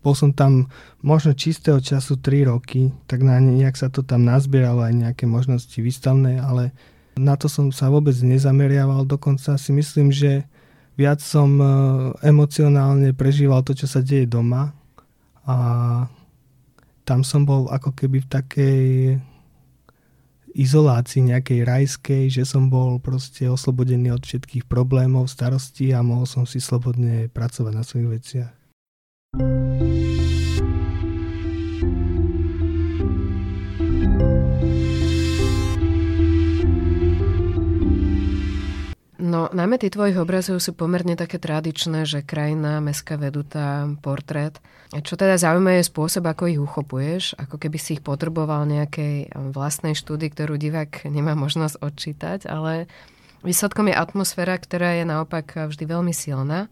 Bol 0.04 0.14
som 0.14 0.30
tam 0.30 0.70
možno 1.02 1.34
čistého 1.34 1.82
času 1.82 2.20
3 2.20 2.52
roky, 2.52 2.94
tak 3.10 3.26
na 3.26 3.42
nejak 3.42 3.74
sa 3.74 3.90
to 3.90 4.06
tam 4.06 4.22
nazbieralo 4.22 4.86
aj 4.86 4.94
nejaké 4.94 5.24
možnosti 5.26 5.74
výstavné, 5.74 6.38
ale 6.38 6.70
na 7.16 7.34
to 7.34 7.48
som 7.48 7.72
sa 7.72 7.88
vôbec 7.88 8.14
nezameriaval, 8.20 9.08
dokonca 9.08 9.56
si 9.56 9.72
myslím, 9.72 10.12
že 10.12 10.44
viac 11.00 11.20
som 11.24 11.60
e, 11.60 11.66
emocionálne 12.24 13.16
prežíval 13.16 13.64
to, 13.64 13.72
čo 13.72 13.88
sa 13.88 14.04
deje 14.04 14.28
doma 14.28 14.76
a 15.48 15.56
tam 17.06 17.24
som 17.24 17.48
bol 17.48 17.72
ako 17.72 17.96
keby 17.96 18.20
v 18.24 18.28
takej 18.28 18.84
izolácii 20.56 21.36
nejakej 21.36 21.60
rajskej, 21.68 22.24
že 22.32 22.42
som 22.48 22.72
bol 22.72 22.96
proste 22.96 23.44
oslobodený 23.44 24.16
od 24.16 24.24
všetkých 24.24 24.64
problémov, 24.64 25.28
starostí 25.28 25.92
a 25.92 26.00
mohol 26.00 26.24
som 26.24 26.48
si 26.48 26.58
slobodne 26.64 27.28
pracovať 27.28 27.72
na 27.76 27.84
svojich 27.84 28.10
veciach. 28.10 28.52
No, 39.46 39.54
námety 39.54 39.94
tvojich 39.94 40.18
obrazov 40.18 40.58
sú 40.58 40.74
pomerne 40.74 41.14
také 41.14 41.38
tradičné, 41.38 42.02
že 42.02 42.26
krajina, 42.26 42.82
mestská 42.82 43.14
vedutá, 43.14 43.86
portrét. 44.02 44.58
Čo 44.90 45.14
teda 45.14 45.38
zaujíma 45.38 45.78
je 45.78 45.86
spôsob, 45.86 46.26
ako 46.26 46.50
ich 46.50 46.58
uchopuješ, 46.58 47.38
ako 47.38 47.54
keby 47.54 47.78
si 47.78 47.94
ich 47.94 48.02
potreboval 48.02 48.66
nejakej 48.66 49.30
vlastnej 49.54 49.94
štúdii, 49.94 50.34
ktorú 50.34 50.58
divák 50.58 51.06
nemá 51.06 51.38
možnosť 51.38 51.78
odčítať, 51.78 52.50
ale 52.50 52.90
Výsledkom 53.46 53.86
je 53.86 53.94
atmosféra, 53.94 54.58
ktorá 54.58 54.98
je 54.98 55.06
naopak 55.06 55.70
vždy 55.70 55.84
veľmi 55.86 56.10
silná, 56.10 56.66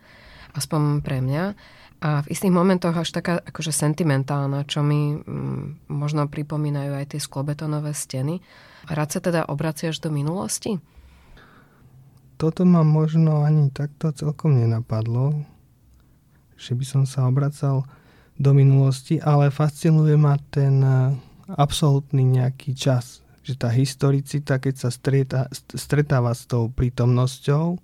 aspoň 0.58 1.06
pre 1.06 1.22
mňa. 1.22 1.54
A 2.02 2.26
v 2.26 2.30
istých 2.34 2.50
momentoch 2.50 2.98
až 2.98 3.14
taká 3.14 3.38
akože 3.38 3.70
sentimentálna, 3.70 4.66
čo 4.66 4.82
mi 4.82 5.14
mm, 5.14 5.86
možno 5.86 6.26
pripomínajú 6.26 6.98
aj 6.98 7.14
tie 7.14 7.20
sklobetonové 7.22 7.94
steny. 7.94 8.42
Rád 8.90 9.08
sa 9.14 9.20
teda 9.22 9.46
obraciaš 9.46 10.02
do 10.02 10.10
minulosti? 10.10 10.82
Toto 12.34 12.66
ma 12.66 12.82
možno 12.82 13.46
ani 13.46 13.70
takto 13.70 14.10
celkom 14.10 14.58
nenapadlo, 14.58 15.46
že 16.58 16.74
by 16.74 16.84
som 16.84 17.02
sa 17.06 17.30
obracal 17.30 17.86
do 18.34 18.50
minulosti, 18.50 19.22
ale 19.22 19.54
fascinuje 19.54 20.18
ma 20.18 20.34
ten 20.50 20.82
eh, 20.82 21.14
absolútny 21.54 22.26
nejaký 22.26 22.74
čas. 22.74 23.22
Že 23.44 23.54
tá 23.60 23.68
historicita, 23.70 24.56
keď 24.58 24.74
sa 24.74 24.90
strieta, 24.90 25.40
stretáva 25.52 26.32
s 26.32 26.48
tou 26.48 26.72
prítomnosťou 26.72 27.76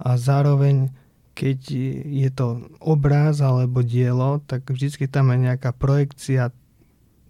a 0.00 0.10
zároveň 0.16 0.90
keď 1.38 1.60
je 2.02 2.30
to 2.34 2.66
obraz 2.82 3.38
alebo 3.38 3.86
dielo, 3.86 4.42
tak 4.42 4.66
vždy 4.66 5.06
tam 5.06 5.30
je 5.30 5.46
nejaká 5.46 5.70
projekcia 5.70 6.50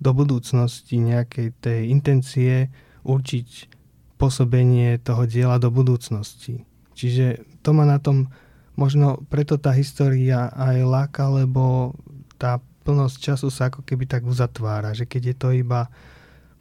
do 0.00 0.11
budúcnosti, 0.17 0.97
nejakej 0.97 1.52
tej 1.61 1.93
intencie 1.93 2.73
určiť 3.05 3.77
pôsobenie 4.18 4.98
toho 4.98 5.25
diela 5.25 5.62
do 5.62 5.70
budúcnosti. 5.70 6.66
Čiže 6.98 7.46
to 7.62 7.70
ma 7.70 7.87
na 7.87 8.02
tom 8.02 8.28
možno 8.75 9.22
preto 9.30 9.58
tá 9.58 9.70
história 9.75 10.50
aj 10.54 10.76
láka, 10.82 11.30
lebo 11.30 11.94
tá 12.38 12.58
plnosť 12.82 13.16
času 13.18 13.48
sa 13.50 13.70
ako 13.70 13.87
keby 13.87 14.10
tak 14.10 14.22
uzatvára, 14.26 14.94
že 14.94 15.06
keď 15.06 15.22
je 15.34 15.37
to 15.38 15.48
iba 15.54 15.90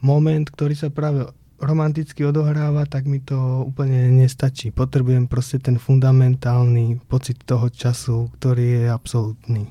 moment, 0.01 0.45
ktorý 0.45 0.77
sa 0.77 0.89
práve 0.93 1.29
romanticky 1.57 2.21
odohráva, 2.21 2.85
tak 2.85 3.09
mi 3.09 3.17
to 3.17 3.65
úplne 3.65 4.13
nestačí. 4.13 4.69
Potrebujem 4.69 5.25
proste 5.25 5.57
ten 5.57 5.81
fundamentálny 5.81 7.01
pocit 7.09 7.41
toho 7.45 7.69
času, 7.73 8.29
ktorý 8.37 8.65
je 8.65 8.83
absolútny. 8.93 9.63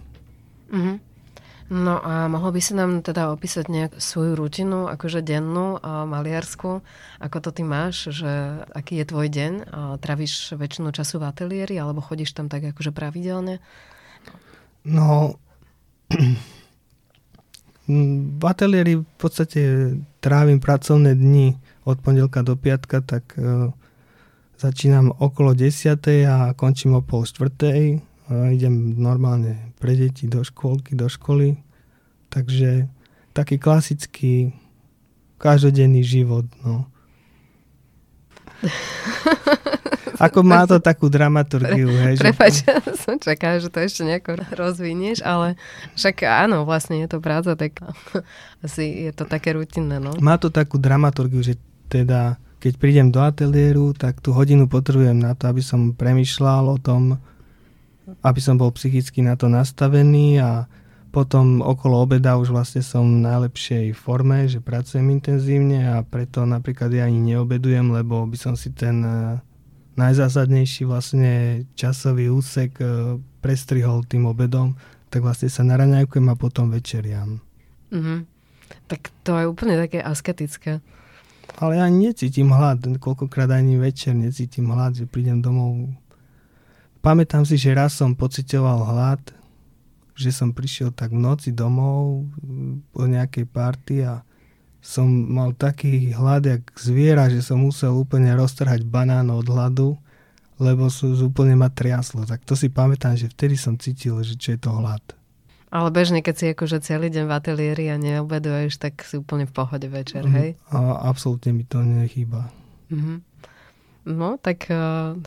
Mm-hmm. 0.74 1.05
No 1.66 1.98
a 1.98 2.30
mohol 2.30 2.54
by 2.54 2.60
si 2.62 2.78
nám 2.78 3.02
teda 3.02 3.34
opísať 3.34 3.66
nejak 3.66 3.92
svoju 3.98 4.38
rutinu, 4.38 4.86
akože 4.86 5.18
dennú 5.18 5.82
a 5.82 6.06
maliarsku, 6.06 6.78
ako 7.18 7.36
to 7.42 7.50
ty 7.50 7.62
máš, 7.66 8.14
že 8.14 8.62
aký 8.70 9.02
je 9.02 9.06
tvoj 9.10 9.26
deň 9.26 9.52
a 9.66 9.80
travíš 9.98 10.54
väčšinu 10.54 10.94
času 10.94 11.18
v 11.18 11.26
ateliéri 11.26 11.74
alebo 11.74 11.98
chodíš 11.98 12.38
tam 12.38 12.46
tak 12.46 12.70
akože 12.70 12.94
pravidelne? 12.94 13.58
No, 14.86 15.42
v 17.90 18.42
ateliéri 18.46 19.02
v 19.02 19.06
podstate 19.18 19.62
trávim 20.22 20.62
pracovné 20.62 21.18
dni 21.18 21.58
od 21.82 21.98
pondelka 21.98 22.46
do 22.46 22.54
piatka, 22.54 23.02
tak 23.02 23.34
uh, 23.38 23.74
začínam 24.54 25.10
okolo 25.18 25.54
10. 25.54 25.98
a 26.30 26.54
končím 26.54 26.94
o 26.94 27.02
pol 27.02 27.26
štvrtej. 27.26 28.05
Uh, 28.26 28.50
idem 28.50 28.98
normálne 28.98 29.70
pre 29.78 29.94
deti 29.94 30.26
do 30.26 30.42
škôlky, 30.42 30.98
do 30.98 31.06
školy. 31.06 31.58
Takže 32.30 32.90
taký 33.30 33.60
klasický 33.60 34.50
každodenný 35.38 36.02
život. 36.02 36.44
No. 36.64 36.90
Ako 40.16 40.40
má 40.40 40.64
to 40.64 40.80
takú 40.80 41.12
dramaturgiu. 41.12 41.92
Pre, 41.92 42.02
hej, 42.08 42.16
prepač, 42.16 42.64
že... 42.64 42.72
som 43.04 43.20
čakala, 43.20 43.60
že 43.60 43.68
to 43.68 43.84
ešte 43.84 44.02
nejako 44.02 44.40
rozvinieš, 44.56 45.20
ale 45.20 45.60
však 45.94 46.24
áno, 46.24 46.64
vlastne 46.64 47.04
je 47.04 47.08
to 47.08 47.20
práca, 47.20 47.52
tak 47.52 47.76
asi 48.64 49.08
je 49.08 49.12
to 49.12 49.28
také 49.28 49.52
rutinné. 49.52 50.00
No. 50.00 50.16
Má 50.18 50.40
to 50.40 50.48
takú 50.48 50.80
dramaturgiu, 50.80 51.44
že 51.44 51.60
teda 51.92 52.40
keď 52.56 52.72
prídem 52.80 53.08
do 53.12 53.20
ateliéru, 53.20 53.92
tak 53.92 54.24
tú 54.24 54.32
hodinu 54.32 54.66
potrebujem 54.66 55.20
na 55.20 55.36
to, 55.36 55.52
aby 55.52 55.60
som 55.60 55.92
premyšľal 55.92 56.64
o 56.72 56.78
tom, 56.80 57.20
aby 58.06 58.40
som 58.40 58.54
bol 58.54 58.70
psychicky 58.74 59.22
na 59.22 59.34
to 59.34 59.50
nastavený 59.50 60.38
a 60.38 60.50
potom 61.10 61.64
okolo 61.64 62.04
obeda 62.04 62.36
už 62.36 62.52
vlastne 62.52 62.84
som 62.84 63.08
v 63.08 63.24
najlepšej 63.24 63.96
forme, 63.96 64.44
že 64.46 64.60
pracujem 64.60 65.08
intenzívne 65.10 65.88
a 65.88 66.04
preto 66.04 66.44
napríklad 66.44 66.92
ja 66.92 67.08
ani 67.08 67.34
neobedujem, 67.34 67.88
lebo 67.88 68.28
by 68.28 68.36
som 68.36 68.54
si 68.54 68.70
ten 68.76 69.00
eh, 69.00 69.40
najzásadnejší 69.96 70.84
vlastne 70.84 71.64
časový 71.72 72.28
úsek 72.28 72.76
eh, 72.78 73.16
prestrihol 73.40 74.04
tým 74.04 74.28
obedom, 74.28 74.76
tak 75.08 75.24
vlastne 75.24 75.48
sa 75.48 75.64
naraňajkujem 75.64 76.26
a 76.28 76.36
potom 76.36 76.68
večeriam. 76.68 77.40
Mm-hmm. 77.90 78.20
Tak 78.90 79.14
to 79.24 79.38
je 79.40 79.46
úplne 79.46 79.78
také 79.78 80.02
asketické 80.02 80.84
ale 81.56 81.80
ja 81.80 81.86
necítim 81.88 82.52
hlad, 82.52 82.84
koľkokrát 83.00 83.48
ani 83.48 83.80
večer 83.80 84.12
necítim 84.12 84.68
hlad, 84.68 84.98
že 84.98 85.04
prídem 85.08 85.40
domov. 85.40 85.88
Pamätám 87.06 87.46
si, 87.46 87.54
že 87.54 87.70
raz 87.70 87.94
som 87.94 88.18
pocitoval 88.18 88.82
hlad, 88.82 89.22
že 90.18 90.34
som 90.34 90.50
prišiel 90.50 90.90
tak 90.90 91.14
v 91.14 91.22
noci 91.22 91.54
domov 91.54 92.26
po 92.90 93.06
nejakej 93.06 93.46
party 93.46 94.02
a 94.02 94.26
som 94.82 95.06
mal 95.06 95.54
taký 95.54 96.10
hlad 96.10 96.42
jak 96.50 96.66
zviera, 96.74 97.30
že 97.30 97.46
som 97.46 97.62
musel 97.62 97.94
úplne 97.94 98.34
roztrhať 98.34 98.82
banán 98.82 99.30
od 99.30 99.46
hladu, 99.46 99.94
lebo 100.58 100.90
som 100.90 101.14
úplne 101.14 101.54
ma 101.54 101.70
triaslo. 101.70 102.26
Tak 102.26 102.42
to 102.42 102.58
si 102.58 102.74
pamätám, 102.74 103.14
že 103.14 103.30
vtedy 103.30 103.54
som 103.54 103.78
cítil, 103.78 104.18
že 104.26 104.34
čo 104.34 104.58
je 104.58 104.66
to 104.66 104.74
hlad. 104.74 105.02
Ale 105.70 105.94
bežne, 105.94 106.26
keď 106.26 106.34
si 106.34 106.46
akože 106.58 106.82
celý 106.82 107.06
deň 107.14 107.30
v 107.30 107.32
ateliéri 107.38 107.86
a 107.86 108.02
neobeduješ, 108.02 108.82
tak 108.82 109.06
si 109.06 109.14
úplne 109.14 109.46
v 109.46 109.54
pohode 109.54 109.86
večer, 109.86 110.26
mm, 110.26 110.34
hej? 110.34 110.48
A 110.74 111.06
absolútne 111.06 111.54
mi 111.54 111.62
to 111.62 111.86
nechýba. 111.86 112.50
Mm-hmm. 112.90 113.16
No, 114.06 114.38
tak 114.38 114.66
uh, 114.72 115.18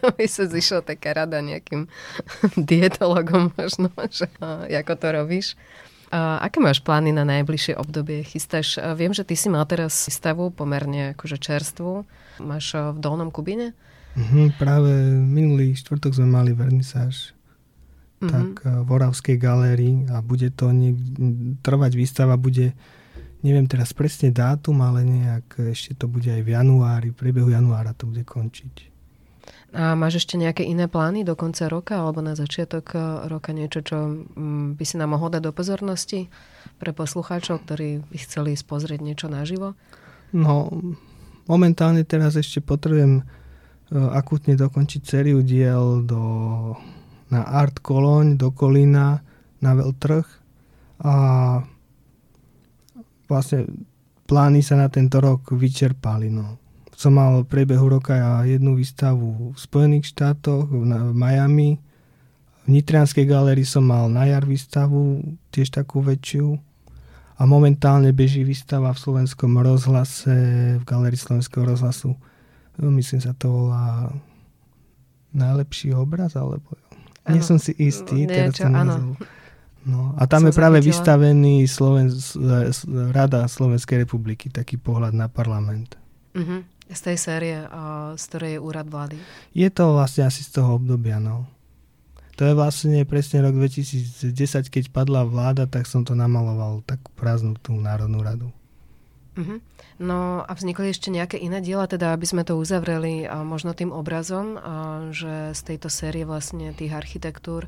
by 0.00 0.26
sa 0.30 0.46
zišla 0.46 0.86
taká 0.86 1.12
rada 1.12 1.42
nejakým 1.42 1.90
dietologom 2.70 3.50
možno, 3.58 3.90
že 4.14 4.30
uh, 4.38 4.64
ako 4.70 4.94
to 4.94 5.06
robíš. 5.10 5.46
Uh, 6.08 6.40
aké 6.40 6.56
máš 6.56 6.80
plány 6.80 7.12
na 7.12 7.26
najbližšie 7.28 7.76
obdobie? 7.76 8.24
Chystáš, 8.24 8.80
uh, 8.80 8.96
viem, 8.96 9.12
že 9.12 9.28
ty 9.28 9.36
si 9.36 9.52
mal 9.52 9.68
teraz 9.68 10.08
stavu 10.08 10.48
pomerne 10.48 11.12
akože 11.12 11.36
čerstvú. 11.36 12.08
Máš 12.40 12.72
uh, 12.72 12.96
v 12.96 12.98
Dolnom 13.02 13.28
Kubine? 13.28 13.76
Mm-hmm, 14.16 14.56
práve 14.56 14.88
minulý 15.20 15.76
štvrtok 15.76 16.16
sme 16.16 16.32
mali 16.32 16.50
vernisáž 16.56 17.36
mm-hmm. 18.20 18.30
tak 18.30 18.50
eh, 18.66 18.70
v 18.82 18.88
Oravskej 18.88 19.36
galérii 19.38 19.94
a 20.10 20.20
bude 20.20 20.50
to 20.50 20.74
niek- 20.74 20.98
trvať 21.62 21.92
výstava, 21.94 22.34
bude 22.34 22.74
neviem 23.42 23.66
teraz 23.70 23.94
presne 23.94 24.34
dátum, 24.34 24.82
ale 24.82 25.06
nejak 25.06 25.72
ešte 25.72 25.94
to 25.94 26.10
bude 26.10 26.26
aj 26.26 26.42
v 26.42 26.52
januári, 26.54 27.14
v 27.14 27.18
priebehu 27.18 27.50
januára 27.50 27.94
to 27.94 28.10
bude 28.10 28.26
končiť. 28.26 28.98
A 29.68 29.92
máš 29.92 30.24
ešte 30.24 30.40
nejaké 30.40 30.64
iné 30.64 30.88
plány 30.88 31.28
do 31.28 31.36
konca 31.36 31.68
roka 31.68 32.00
alebo 32.00 32.24
na 32.24 32.32
začiatok 32.32 32.86
eh, 32.96 33.02
roka 33.28 33.52
niečo, 33.52 33.84
čo 33.84 33.96
mm, 34.08 34.80
by 34.80 34.84
si 34.84 34.96
nám 34.96 35.12
mohol 35.12 35.28
dať 35.28 35.44
do 35.44 35.52
pozornosti 35.52 36.32
pre 36.80 36.96
poslucháčov, 36.96 37.68
ktorí 37.68 38.00
by 38.08 38.16
chceli 38.16 38.56
ísť 38.56 38.64
pozrieť 38.64 39.00
niečo 39.04 39.28
naživo? 39.28 39.76
No, 40.32 40.68
momentálne 41.48 42.04
teraz 42.04 42.36
ešte 42.36 42.60
potrebujem 42.60 43.24
uh, 43.24 44.12
akútne 44.12 44.60
dokončiť 44.60 45.00
sériu 45.00 45.40
diel 45.40 46.04
do 46.04 46.20
na 47.28 47.44
Art 47.44 47.80
Koloň 47.80 48.40
do 48.40 48.52
Kolína 48.52 49.20
na 49.60 49.72
veľtrh 49.76 50.28
a 51.04 51.14
vlastne 53.28 53.68
plány 54.24 54.64
sa 54.64 54.80
na 54.80 54.88
tento 54.88 55.20
rok 55.20 55.52
vyčerpali. 55.52 56.32
No. 56.32 56.58
Som 56.98 57.20
mal 57.20 57.44
v 57.44 57.50
priebehu 57.52 57.86
roka 57.86 58.42
jednu 58.42 58.74
výstavu 58.74 59.54
v 59.54 59.58
Spojených 59.58 60.10
štátoch, 60.10 60.66
v, 60.66 60.82
Miami. 61.14 61.78
V 62.64 62.66
Nitrianskej 62.66 63.24
galérii 63.24 63.64
som 63.64 63.86
mal 63.86 64.10
na 64.10 64.26
jar 64.26 64.44
výstavu, 64.44 65.22
tiež 65.54 65.72
takú 65.72 66.02
väčšiu. 66.02 66.58
A 67.38 67.46
momentálne 67.46 68.10
beží 68.10 68.42
výstava 68.42 68.90
v 68.90 68.98
slovenskom 68.98 69.62
rozhlase, 69.62 70.34
v 70.80 70.84
galérii 70.84 71.20
slovenského 71.20 71.62
rozhlasu. 71.62 72.18
Myslím 72.82 73.22
sa 73.22 73.30
to 73.38 73.46
volá 73.50 74.10
najlepší 75.30 75.94
obraz, 75.94 76.34
alebo 76.34 76.74
nie 77.28 77.44
som 77.44 77.60
si 77.60 77.76
istý, 77.76 78.24
no, 78.24 78.32
teraz 78.32 78.56
ten 78.56 78.72
názov. 78.72 79.20
No, 79.86 80.12
a 80.18 80.26
tam 80.26 80.48
je 80.48 80.52
práve 80.52 80.82
zachytila. 80.82 80.90
vystavený 80.90 81.54
Sloven, 81.70 82.08
Rada 83.14 83.46
Slovenskej 83.46 84.02
republiky, 84.02 84.50
taký 84.50 84.76
pohľad 84.76 85.14
na 85.14 85.30
parlament. 85.30 85.94
Uh-huh. 86.34 86.66
Z 86.88 87.00
tej 87.12 87.16
série, 87.20 87.56
z 88.16 88.22
ktorej 88.32 88.56
je 88.56 88.60
úrad 88.60 88.88
vlády. 88.90 89.16
Je 89.52 89.68
to 89.68 89.94
vlastne 89.94 90.26
asi 90.26 90.40
z 90.44 90.60
toho 90.60 90.76
obdobia, 90.76 91.20
no. 91.22 91.46
To 92.38 92.46
je 92.46 92.54
vlastne 92.54 93.02
presne 93.02 93.42
rok 93.42 93.54
2010, 93.54 94.30
keď 94.70 94.84
padla 94.94 95.26
vláda, 95.26 95.66
tak 95.66 95.90
som 95.90 96.06
to 96.06 96.14
namaloval, 96.14 96.86
takú 96.86 97.10
prázdnu 97.18 97.58
tú 97.58 97.74
Národnú 97.74 98.22
radu. 98.22 98.48
Uh-huh. 99.38 99.58
No 99.98 100.46
a 100.46 100.52
vznikli 100.54 100.94
ešte 100.94 101.10
nejaké 101.10 101.38
iné 101.38 101.58
diela, 101.58 101.90
teda 101.90 102.14
aby 102.14 102.26
sme 102.26 102.46
to 102.46 102.54
uzavreli 102.54 103.26
a 103.26 103.42
možno 103.42 103.74
tým 103.74 103.90
obrazom, 103.90 104.54
a 104.54 105.10
že 105.10 105.54
z 105.54 105.60
tejto 105.64 105.90
série 105.90 106.22
vlastne 106.22 106.70
tých 106.74 106.94
architektúr 106.94 107.66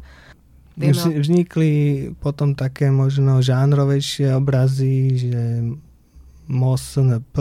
Vieme... 0.81 1.21
Vznikli 1.21 1.73
potom 2.17 2.57
také 2.57 2.89
možno 2.89 3.45
žánrovejšie 3.45 4.33
obrazy, 4.33 5.29
že 5.29 5.43
MOSNP, 6.49 7.37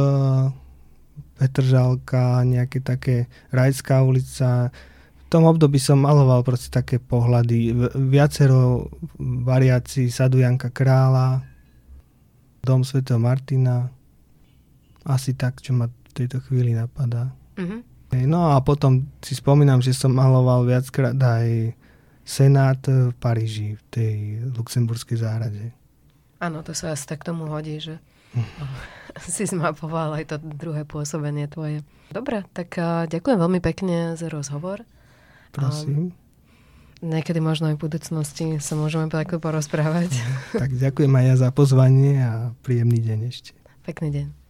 Petržalka, 1.40 2.44
nejaké 2.44 2.84
také 2.84 3.32
Rajská 3.56 4.04
ulica. 4.04 4.76
V 5.24 5.26
tom 5.32 5.48
období 5.48 5.80
som 5.80 6.04
maloval 6.04 6.44
proste 6.44 6.68
také 6.68 7.00
pohľady. 7.00 7.72
Viacero 8.12 8.92
variácií 9.48 10.12
Sadu 10.12 10.44
Janka 10.44 10.68
Krála, 10.68 11.40
Dom 12.60 12.84
Sv. 12.84 13.08
Martina. 13.16 13.88
Asi 15.08 15.32
tak, 15.32 15.64
čo 15.64 15.72
ma 15.72 15.88
v 15.88 16.12
tejto 16.12 16.44
chvíli 16.44 16.76
napadá. 16.76 17.32
Mm-hmm. 17.56 18.28
No 18.28 18.52
a 18.52 18.60
potom 18.60 19.08
si 19.24 19.38
spomínam, 19.38 19.80
že 19.80 19.96
som 19.96 20.12
maloval 20.12 20.66
viackrát 20.66 21.16
aj 21.16 21.78
Senát 22.30 22.78
v 22.86 23.10
Paríži, 23.18 23.74
v 23.74 23.84
tej 23.90 24.16
luxemburskej 24.54 25.18
záhrade. 25.18 25.74
Áno, 26.38 26.62
to 26.62 26.78
sa 26.78 26.94
asi 26.94 27.10
tak 27.10 27.26
tomu 27.26 27.50
hodí, 27.50 27.82
že 27.82 27.98
si 29.26 29.50
zmapoval 29.50 30.14
aj 30.22 30.30
to 30.30 30.36
druhé 30.38 30.86
pôsobenie 30.86 31.50
tvoje. 31.50 31.82
Dobre, 32.14 32.46
tak 32.54 32.78
ďakujem 33.10 33.38
veľmi 33.42 33.60
pekne 33.66 34.14
za 34.14 34.30
rozhovor. 34.30 34.86
Prosím. 35.50 36.14
Niekedy 37.02 37.42
možno 37.42 37.74
aj 37.74 37.80
v 37.80 37.84
budúcnosti 37.90 38.48
sa 38.62 38.78
môžeme 38.78 39.10
takto 39.10 39.42
porozprávať. 39.42 40.14
tak 40.54 40.70
ďakujem 40.76 41.10
aj 41.10 41.26
ja 41.26 41.36
za 41.48 41.50
pozvanie 41.50 42.22
a 42.22 42.54
príjemný 42.62 43.02
deň 43.02 43.20
ešte. 43.26 43.58
Pekný 43.88 44.14
deň. 44.14 44.49